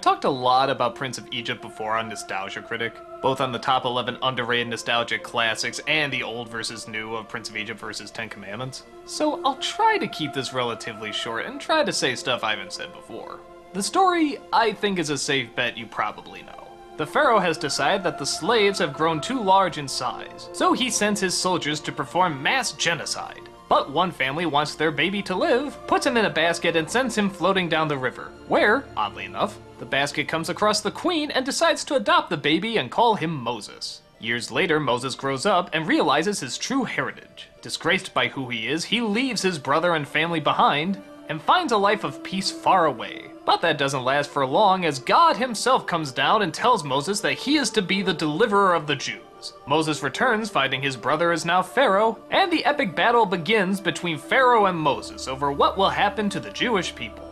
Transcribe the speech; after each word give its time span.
talked 0.00 0.24
a 0.24 0.30
lot 0.30 0.70
about 0.70 0.94
Prince 0.94 1.18
of 1.18 1.26
Egypt 1.32 1.60
before 1.60 1.98
on 1.98 2.08
Nostalgia 2.08 2.62
Critic, 2.62 2.94
both 3.20 3.40
on 3.40 3.52
the 3.52 3.58
top 3.58 3.84
11 3.84 4.16
underrated 4.22 4.68
nostalgic 4.68 5.22
classics 5.22 5.80
and 5.86 6.12
the 6.12 6.22
old 6.22 6.48
versus 6.48 6.86
new 6.86 7.14
of 7.14 7.28
Prince 7.28 7.50
of 7.50 7.56
Egypt 7.56 7.80
versus 7.80 8.10
Ten 8.10 8.28
Commandments. 8.28 8.84
So 9.06 9.42
I'll 9.44 9.56
try 9.56 9.98
to 9.98 10.06
keep 10.06 10.32
this 10.32 10.52
relatively 10.52 11.12
short 11.12 11.46
and 11.46 11.60
try 11.60 11.82
to 11.82 11.92
say 11.92 12.14
stuff 12.14 12.44
I 12.44 12.50
haven't 12.50 12.72
said 12.72 12.92
before. 12.92 13.40
The 13.72 13.82
story, 13.82 14.38
I 14.52 14.72
think, 14.72 14.98
is 14.98 15.10
a 15.10 15.18
safe 15.18 15.54
bet 15.56 15.76
you 15.76 15.86
probably 15.86 16.42
know. 16.42 16.68
The 16.96 17.06
pharaoh 17.06 17.38
has 17.40 17.56
decided 17.58 18.04
that 18.04 18.18
the 18.18 18.26
slaves 18.26 18.78
have 18.78 18.92
grown 18.92 19.20
too 19.20 19.42
large 19.42 19.78
in 19.78 19.88
size, 19.88 20.48
so 20.52 20.72
he 20.72 20.90
sends 20.90 21.20
his 21.20 21.36
soldiers 21.36 21.80
to 21.80 21.90
perform 21.90 22.42
mass 22.42 22.72
genocide. 22.72 23.48
But 23.68 23.90
one 23.90 24.10
family 24.10 24.46
wants 24.46 24.74
their 24.74 24.90
baby 24.90 25.22
to 25.22 25.34
live, 25.34 25.76
puts 25.86 26.06
him 26.06 26.16
in 26.16 26.24
a 26.24 26.30
basket, 26.30 26.76
and 26.76 26.90
sends 26.90 27.16
him 27.16 27.30
floating 27.30 27.68
down 27.68 27.88
the 27.88 27.96
river, 27.96 28.30
where, 28.48 28.84
oddly 28.96 29.24
enough, 29.24 29.58
the 29.78 29.86
basket 29.86 30.28
comes 30.28 30.48
across 30.48 30.80
the 30.80 30.90
queen 30.90 31.30
and 31.30 31.44
decides 31.44 31.84
to 31.84 31.96
adopt 31.96 32.30
the 32.30 32.36
baby 32.36 32.76
and 32.76 32.90
call 32.90 33.14
him 33.14 33.34
Moses. 33.34 34.02
Years 34.20 34.52
later, 34.52 34.78
Moses 34.78 35.16
grows 35.16 35.44
up 35.44 35.70
and 35.72 35.86
realizes 35.86 36.38
his 36.38 36.56
true 36.56 36.84
heritage. 36.84 37.48
Disgraced 37.60 38.14
by 38.14 38.28
who 38.28 38.48
he 38.50 38.68
is, 38.68 38.84
he 38.84 39.00
leaves 39.00 39.42
his 39.42 39.58
brother 39.58 39.94
and 39.96 40.06
family 40.06 40.38
behind 40.38 41.02
and 41.28 41.42
finds 41.42 41.72
a 41.72 41.76
life 41.76 42.04
of 42.04 42.22
peace 42.22 42.50
far 42.50 42.86
away. 42.86 43.32
But 43.44 43.60
that 43.62 43.78
doesn't 43.78 44.04
last 44.04 44.30
for 44.30 44.46
long 44.46 44.84
as 44.84 45.00
God 45.00 45.36
himself 45.36 45.86
comes 45.86 46.12
down 46.12 46.42
and 46.42 46.54
tells 46.54 46.84
Moses 46.84 47.20
that 47.22 47.32
he 47.32 47.56
is 47.56 47.70
to 47.70 47.82
be 47.82 48.02
the 48.02 48.14
deliverer 48.14 48.74
of 48.74 48.86
the 48.86 48.94
Jews. 48.94 49.22
Moses 49.66 50.02
returns, 50.02 50.50
finding 50.50 50.82
his 50.82 50.96
brother 50.96 51.32
is 51.32 51.44
now 51.44 51.62
Pharaoh, 51.62 52.18
and 52.30 52.52
the 52.52 52.64
epic 52.64 52.94
battle 52.94 53.26
begins 53.26 53.80
between 53.80 54.18
Pharaoh 54.18 54.66
and 54.66 54.78
Moses 54.78 55.28
over 55.28 55.50
what 55.50 55.76
will 55.76 55.90
happen 55.90 56.28
to 56.30 56.40
the 56.40 56.50
Jewish 56.50 56.94
people. 56.94 57.28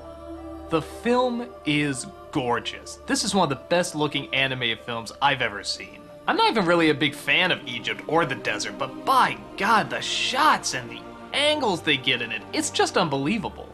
The 0.71 0.83
film 0.83 1.47
is 1.65 2.07
gorgeous. 2.33 2.99
This 3.07 3.25
is 3.25 3.35
one 3.35 3.45
of 3.45 3.59
the 3.59 3.65
best 3.69 3.95
looking 3.95 4.33
animated 4.35 4.81
films 4.81 5.13
I've 5.21 5.43
ever 5.43 5.65
seen. 5.65 6.01
I'm 6.27 6.37
not 6.37 6.51
even 6.51 6.67
really 6.67 6.91
a 6.91 6.95
big 6.95 7.15
fan 7.15 7.51
of 7.51 7.67
Egypt 7.67 8.03
or 8.07 8.25
the 8.25 8.37
desert, 8.37 8.79
but 8.79 9.05
by 9.05 9.37
God, 9.57 9.91
the 9.91 10.01
shots 10.01 10.75
and 10.75 10.89
the 10.89 11.01
angles 11.33 11.83
they 11.83 11.97
get 11.97 12.23
in 12.23 12.31
it, 12.31 12.43
it's 12.53 12.71
just 12.71 12.97
unbelievable. 12.97 13.69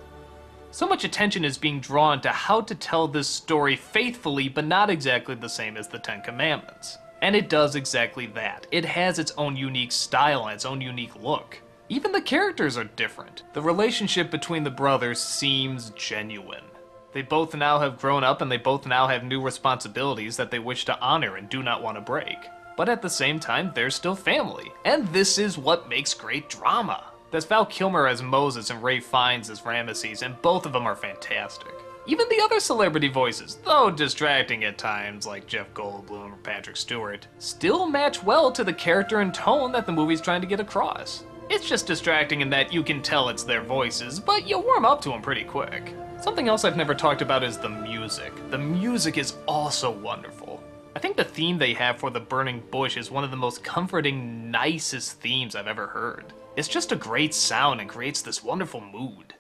So 0.71 0.87
much 0.87 1.05
attention 1.05 1.45
is 1.45 1.59
being 1.59 1.81
drawn 1.81 2.21
to 2.23 2.29
how 2.29 2.61
to 2.63 2.75
tell 2.75 3.09
this 3.09 3.29
story 3.29 3.77
faithfully, 3.77 4.49
but 4.49 4.67
not 4.67 4.91
exactly 4.91 5.35
the 5.35 5.49
same 5.49 5.77
as 5.77 5.89
the 5.89 5.99
Ten 5.99 6.21
Commandments. 6.23 6.99
And 7.23 7.35
it 7.35 7.49
does 7.49 7.75
exactly 7.75 8.27
that. 8.29 8.67
It 8.71 8.85
has 8.85 9.19
its 9.19 9.33
own 9.37 9.57
unique 9.57 9.93
style 9.93 10.45
and 10.45 10.55
its 10.55 10.65
own 10.65 10.81
unique 10.81 11.17
look. 11.23 11.61
Even 11.89 12.13
the 12.13 12.21
characters 12.21 12.77
are 12.77 12.85
different. 12.85 13.45
The 13.53 13.63
relationship 13.63 14.31
between 14.31 14.65
the 14.65 14.71
brothers 14.71 15.21
seems 15.21 15.91
genuine. 15.91 16.65
They 17.13 17.23
both 17.23 17.55
now 17.55 17.79
have 17.79 17.99
grown 17.99 18.25
up 18.25 18.43
and 18.43 18.53
they 18.53 18.59
both 18.59 18.87
now 18.87 19.07
have 19.07 19.25
new 19.25 19.41
responsibilities 19.41 20.37
that 20.37 20.51
they 20.51 20.59
wish 20.59 20.85
to 20.85 21.01
honor 21.01 21.37
and 21.37 21.49
do 21.49 21.63
not 21.63 21.83
want 21.83 21.97
to 21.97 22.03
break. 22.03 22.37
But 22.77 22.91
at 22.91 23.01
the 23.01 23.09
same 23.09 23.41
time, 23.41 23.73
they're 23.75 23.91
still 23.91 24.15
family. 24.15 24.71
And 24.85 25.09
this 25.09 25.39
is 25.39 25.57
what 25.57 25.89
makes 25.89 26.13
great 26.13 26.51
drama. 26.51 27.05
There's 27.31 27.47
Val 27.47 27.67
Kilmer 27.67 28.07
as 28.07 28.23
Moses 28.23 28.71
and 28.71 28.83
Ralph 28.83 29.05
Fiennes 29.05 29.49
as 29.49 29.63
Ramesses, 29.63 30.23
and 30.23 30.41
both 30.43 30.67
of 30.67 30.73
them 30.73 30.87
are 30.87 30.95
fantastic. 30.95 31.73
Even 32.09 32.29
the 32.29 32.41
other 32.41 32.61
celebrity 32.61 33.09
voices, 33.09 33.59
though 33.65 33.91
distracting 33.91 34.63
at 34.63 34.79
times, 34.79 35.27
like 35.27 35.49
Jeff 35.49 35.75
Goldblum 35.75 36.33
or 36.33 36.37
Patrick 36.45 36.77
Stewart, 36.77 37.27
still 37.41 37.89
match 37.89 38.23
well 38.23 38.53
to 38.53 38.63
the 38.63 38.73
character 38.73 39.21
and 39.21 39.35
tone 39.35 39.73
that 39.73 39.87
the 39.87 39.93
movie's 39.93 40.21
trying 40.21 40.41
to 40.41 40.47
get 40.47 40.61
across. 40.61 41.25
It's 41.51 41.69
just 41.69 41.87
distracting 41.87 42.43
in 42.43 42.51
that 42.51 42.73
you 42.73 42.85
can 42.85 43.03
tell 43.03 43.29
it's 43.29 43.43
their 43.43 43.61
voices, 43.61 44.21
but 44.21 44.47
you 44.47 44.61
warm 44.61 44.85
up 44.85 45.01
to 45.03 45.09
them 45.09 45.21
pretty 45.21 45.43
quick. 45.43 45.95
Something 46.21 46.47
else 46.47 46.65
I've 46.65 46.77
never 46.77 46.95
talked 46.95 47.23
about 47.23 47.43
is 47.43 47.59
the 47.59 47.69
music. 47.69 48.33
The 48.51 48.59
music 48.59 49.19
is 49.19 49.35
also 49.49 49.91
wonderful. 49.91 50.63
I 50.95 51.01
think 51.01 51.17
the 51.17 51.25
theme 51.25 51.59
they 51.59 51.75
have 51.75 51.99
for 51.99 52.11
the 52.11 52.21
Burning 52.21 52.63
Bush 52.71 52.97
is 52.97 53.11
one 53.11 53.25
of 53.25 53.33
the 53.33 53.37
most 53.37 53.65
comforting, 53.65 54.49
nicest 54.51 55.21
themes 55.21 55.57
I've 55.57 55.67
ever 55.67 55.89
heard. 55.89 56.33
It's 56.57 56.69
just 56.69 56.93
a 56.93 56.97
great 56.97 57.35
sound 57.35 57.81
and 57.81 57.91
creates 57.91 58.23
this 58.23 58.43
wonderful 58.43 58.81
mood. 58.81 59.35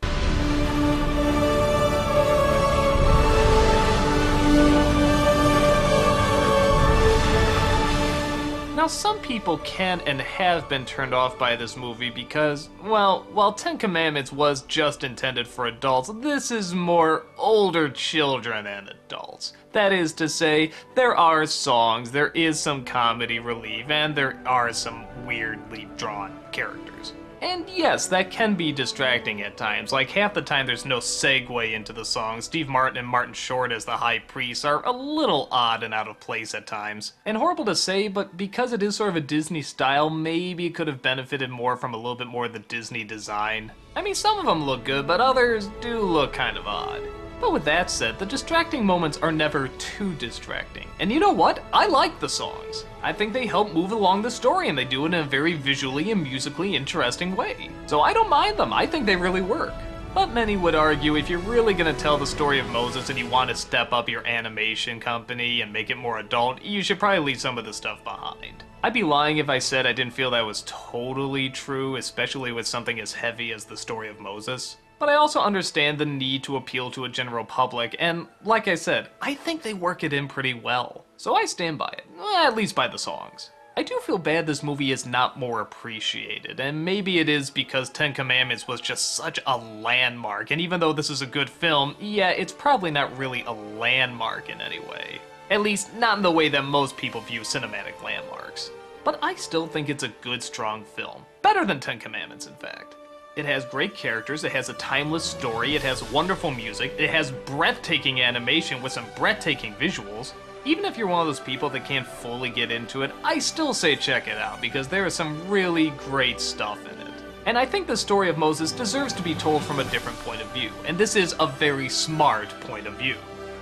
Now, 8.87 8.91
some 8.91 9.19
people 9.19 9.59
can 9.65 10.01
and 10.03 10.21
have 10.21 10.69
been 10.69 10.85
turned 10.85 11.13
off 11.13 11.37
by 11.37 11.57
this 11.57 11.77
movie 11.77 12.09
because, 12.09 12.69
well, 12.85 13.27
while 13.33 13.53
Ten 13.53 13.79
Commandments 13.79 14.31
was 14.31 14.63
just 14.63 15.03
intended 15.03 15.49
for 15.49 15.67
adults, 15.67 16.09
this 16.21 16.53
is 16.53 16.73
more 16.73 17.27
older 17.37 17.89
children 17.89 18.69
and 18.69 18.89
adults. 18.89 19.55
That 19.73 19.93
is 19.93 20.13
to 20.13 20.29
say, 20.29 20.71
there 20.95 21.17
are 21.17 21.47
songs, 21.47 22.13
there 22.13 22.29
is 22.29 22.61
some 22.61 22.85
comedy 22.85 23.41
relief, 23.41 23.91
and 23.91 24.15
there 24.15 24.41
are 24.47 24.73
some 24.73 25.05
weirdly 25.27 25.89
drawn 25.97 26.39
characters. 26.53 27.13
And 27.43 27.69
yes, 27.69 28.07
that 28.07 28.31
can 28.31 28.55
be 28.55 28.73
distracting 28.73 29.43
at 29.43 29.57
times. 29.57 29.93
Like 29.93 30.11
half 30.11 30.35
the 30.35 30.43
time 30.43 30.67
there's 30.67 30.87
no 30.87 30.99
segue 30.99 31.73
into 31.73 31.93
the 31.93 32.05
song. 32.05 32.41
Steve 32.41 32.69
Martin 32.69 32.99
and 32.99 33.07
Martin 33.07 33.35
Short 33.35 33.73
as 33.73 33.85
the 33.85 33.99
high 33.99 34.21
priests 34.21 34.65
are 34.65 34.85
a 34.87 34.93
little 34.93 35.49
odd 35.51 35.83
and 35.83 35.93
out 35.93 36.09
of 36.09 36.19
place 36.19 36.55
at 36.55 36.67
times. 36.67 37.13
And 37.27 37.37
horrible 37.37 37.67
to 37.67 37.77
say, 37.77 38.09
but 38.09 38.37
because 38.37 38.73
it 38.73 38.83
is 38.83 38.97
sort 38.97 39.11
of 39.11 39.17
a 39.17 39.21
Disney 39.21 39.63
style, 39.63 40.09
maybe 40.09 40.67
it 40.67 40.75
could 40.75 40.89
have 40.89 41.03
benefited 41.03 41.51
more 41.51 41.77
from 41.77 41.93
a 41.93 41.99
little 41.99 42.17
bit 42.17 42.27
more 42.27 42.47
of 42.47 42.53
the 42.53 42.59
Disney 42.61 43.05
design. 43.05 43.73
I 43.95 44.03
mean, 44.03 44.15
some 44.15 44.39
of 44.39 44.47
them 44.47 44.65
look 44.65 44.85
good, 44.85 45.07
but 45.07 45.21
others 45.21 45.69
do 45.81 46.01
look 46.01 46.33
kind 46.33 46.57
of 46.57 46.67
odd. 46.67 47.03
But 47.41 47.53
with 47.53 47.65
that 47.65 47.91
said, 47.91 48.19
the 48.19 48.27
distracting 48.27 48.85
moments 48.85 49.19
are 49.19 49.33
never 49.33 49.69
too 49.69 50.15
distracting. 50.15 50.89
And 51.01 51.13
you 51.13 51.21
know 51.21 51.33
what? 51.33 51.63
I 51.73 51.87
like 51.87 52.19
the 52.19 52.29
songs. 52.29 52.85
I 53.03 53.13
think 53.13 53.33
they 53.33 53.47
help 53.47 53.73
move 53.73 53.93
along 53.93 54.23
the 54.23 54.31
story 54.31 54.69
and 54.69 54.77
they 54.77 54.85
do 54.85 55.05
it 55.05 55.09
in 55.09 55.15
a 55.15 55.23
very 55.23 55.53
visually 55.53 56.11
and 56.11 56.23
musically 56.23 56.75
interesting 56.75 57.37
way. 57.37 57.71
So 57.87 58.01
I 58.01 58.13
don't 58.13 58.31
mind 58.31 58.59
them, 58.59 58.73
I 58.73 58.87
think 58.87 59.05
they 59.07 59.17
really 59.17 59.43
work. 59.43 59.75
But 60.15 60.33
many 60.33 60.57
would 60.57 60.75
argue 60.75 61.17
if 61.17 61.29
you're 61.29 61.39
really 61.41 61.75
gonna 61.75 61.93
tell 61.93 62.17
the 62.17 62.27
story 62.27 62.59
of 62.59 62.71
Moses 62.71 63.11
and 63.11 63.19
you 63.19 63.29
want 63.29 63.51
to 63.51 63.55
step 63.55 63.93
up 63.93 64.09
your 64.09 64.27
animation 64.27 64.99
company 64.99 65.61
and 65.61 65.71
make 65.71 65.91
it 65.91 65.99
more 65.99 66.21
adult, 66.21 66.63
you 66.63 66.83
should 66.83 66.99
probably 66.99 67.19
leave 67.19 67.41
some 67.41 67.59
of 67.59 67.67
the 67.67 67.73
stuff 67.75 68.03
behind. 68.03 68.65
I'd 68.83 68.95
be 68.95 69.03
lying 69.03 69.37
if 69.37 69.51
I 69.51 69.59
said 69.59 69.85
I 69.85 69.93
didn't 69.93 70.15
feel 70.15 70.31
that 70.31 70.47
was 70.47 70.65
totally 70.67 71.51
true, 71.51 71.97
especially 71.97 72.51
with 72.53 72.67
something 72.67 72.99
as 72.99 73.13
heavy 73.13 73.53
as 73.53 73.67
the 73.67 73.77
story 73.77 74.09
of 74.09 74.19
Moses. 74.19 74.79
But 74.99 75.11
I 75.11 75.15
also 75.15 75.41
understand 75.41 75.99
the 75.99 76.07
need 76.07 76.43
to 76.45 76.57
appeal 76.57 76.91
to 76.93 77.05
a 77.05 77.09
general 77.09 77.45
public, 77.45 77.95
and 77.99 78.27
like 78.45 78.67
I 78.67 78.77
said, 78.77 79.11
I 79.21 79.35
think 79.35 79.63
they 79.63 79.75
work 79.75 80.03
it 80.03 80.13
in 80.13 80.27
pretty 80.27 80.55
well. 80.55 81.05
So 81.19 81.35
I 81.35 81.45
stand 81.45 81.77
by 81.79 81.95
it, 81.99 82.05
eh, 82.19 82.47
at 82.47 82.57
least 82.57 82.75
by 82.75 82.89
the 82.89 82.99
songs. 82.99 83.51
I 83.79 83.83
do 83.83 84.01
feel 84.01 84.17
bad 84.17 84.47
this 84.47 84.63
movie 84.63 84.91
is 84.91 85.05
not 85.05 85.39
more 85.39 85.61
appreciated, 85.61 86.61
and 86.61 86.83
maybe 86.83 87.19
it 87.19 87.29
is 87.29 87.51
because 87.51 87.91
Ten 87.91 88.15
Commandments 88.15 88.67
was 88.67 88.81
just 88.81 89.17
such 89.17 89.39
a 89.47 89.59
landmark, 89.59 90.51
and 90.51 90.63
even 90.63 90.81
though 90.81 90.95
this 90.95 91.11
is 91.11 91.21
a 91.21 91.27
good 91.27 91.51
film, 91.51 91.95
yeah, 92.01 92.31
it's 92.31 92.55
probably 92.55 92.91
not 92.91 93.19
really 93.19 93.43
a 93.43 93.53
landmark 93.53 94.49
in 94.49 94.63
any 94.63 94.79
way. 94.79 95.21
At 95.51 95.61
least, 95.61 95.93
not 95.95 96.17
in 96.17 96.23
the 96.23 96.31
way 96.31 96.49
that 96.49 96.65
most 96.65 96.97
people 96.97 97.21
view 97.21 97.43
cinematic 97.43 98.03
landmarks. 98.03 98.71
But 99.05 99.19
I 99.23 99.35
still 99.35 99.67
think 99.67 99.91
it's 99.91 100.03
a 100.03 100.09
good, 100.23 100.43
strong 100.43 100.83
film. 100.83 101.27
Better 101.43 101.67
than 101.67 101.79
Ten 101.79 101.99
Commandments, 101.99 102.47
in 102.47 102.55
fact. 102.55 102.97
It 103.37 103.45
has 103.45 103.67
great 103.67 103.95
characters, 103.95 104.45
it 104.45 104.53
has 104.53 104.71
a 104.71 104.73
timeless 104.75 105.23
story, 105.23 105.77
it 105.77 105.83
has 105.83 106.03
wonderful 106.11 106.51
music, 106.51 106.95
it 106.97 107.11
has 107.11 107.31
breathtaking 107.31 108.23
animation 108.23 108.81
with 108.81 108.93
some 108.93 109.05
breathtaking 109.15 109.75
visuals. 109.75 110.33
Even 110.65 110.87
if 110.87 110.97
you're 110.97 111.07
one 111.07 111.21
of 111.21 111.27
those 111.27 111.39
people 111.39 111.69
that 111.69 111.85
can't 111.85 112.07
fully 112.07 112.49
get 112.49 112.71
into 112.71 113.03
it, 113.03 113.13
I 113.23 113.39
still 113.39 113.75
say 113.75 113.95
check 113.95 114.27
it 114.27 114.39
out 114.39 114.63
because 114.63 114.89
there 114.89 115.05
is 115.05 115.13
some 115.13 115.47
really 115.51 115.91
great 115.99 116.41
stuff 116.41 116.81
in 116.91 116.99
it. 116.99 117.13
And 117.45 117.59
I 117.59 117.67
think 117.67 117.87
the 117.87 117.97
story 117.99 118.31
of 118.31 118.39
Moses 118.39 118.73
deserves 118.73 119.13
to 119.13 119.23
be 119.23 119.35
told 119.35 119.63
from 119.63 119.81
a 119.81 119.91
different 119.91 120.19
point 120.21 120.41
of 120.41 120.51
view, 120.53 120.71
and 120.87 120.97
this 120.97 121.15
is 121.15 121.35
a 121.39 121.47
very 121.47 121.91
smart 121.91 122.49
point 122.61 122.87
of 122.87 122.95
view. 122.95 123.17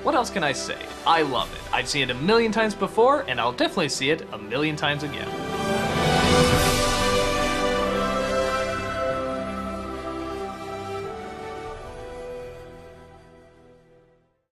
What 0.04 0.14
else 0.14 0.30
can 0.30 0.44
I 0.44 0.52
say? 0.52 0.78
I 1.04 1.22
love 1.22 1.52
it. 1.52 1.74
I've 1.74 1.88
seen 1.88 2.10
it 2.10 2.10
a 2.10 2.20
million 2.20 2.52
times 2.52 2.76
before, 2.76 3.24
and 3.26 3.40
I'll 3.40 3.50
definitely 3.50 3.88
see 3.88 4.10
it 4.10 4.24
a 4.32 4.38
million 4.38 4.76
times 4.76 5.02
again. 5.02 5.28